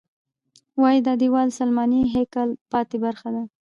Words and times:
وایي 0.81 0.99
دا 1.07 1.13
دیوال 1.21 1.47
د 1.51 1.57
سلیماني 1.59 2.01
هیکل 2.15 2.49
پاتې 2.71 2.97
برخه 3.05 3.29
ده. 3.35 3.43